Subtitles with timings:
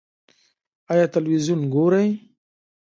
[0.91, 2.09] ایا تلویزیون ګورئ؟